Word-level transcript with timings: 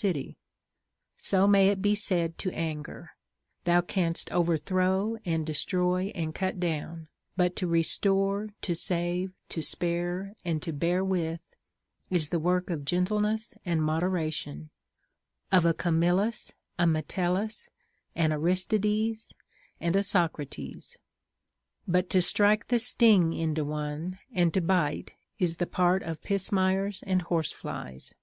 city; 0.00 0.34
so 1.18 1.46
may 1.46 1.68
it 1.68 1.82
be 1.82 1.94
said 1.94 2.38
to 2.38 2.50
anger, 2.52 3.10
Thou 3.64 3.82
canst 3.82 4.30
overthrow, 4.32 5.18
and 5.26 5.44
destroy, 5.44 6.10
and 6.14 6.34
cut 6.34 6.58
down; 6.58 7.08
but 7.36 7.54
to 7.56 7.66
restore, 7.66 8.48
to 8.62 8.74
save, 8.74 9.34
to 9.50 9.60
spare, 9.60 10.34
and 10.42 10.62
to 10.62 10.72
bear 10.72 11.04
with, 11.04 11.42
is 12.08 12.30
the 12.30 12.38
work 12.38 12.70
of 12.70 12.86
gentleness 12.86 13.52
and 13.66 13.82
moderation, 13.82 14.70
of 15.52 15.66
a 15.66 15.74
Camilkis, 15.74 16.54
a 16.78 16.86
Metellus, 16.86 17.68
an 18.14 18.32
Aristides, 18.32 19.34
and 19.80 19.94
a 19.96 20.02
Socrates; 20.02 20.96
but 21.86 22.08
to 22.08 22.22
strike 22.22 22.68
the 22.68 22.78
sting 22.78 23.34
into 23.34 23.66
one 23.66 24.18
and 24.32 24.54
to 24.54 24.62
bite 24.62 25.12
is 25.38 25.56
the 25.56 25.66
part 25.66 26.02
of 26.02 26.22
pismires 26.22 27.02
and 27.06 27.20
horse 27.20 27.52
flies. 27.52 28.14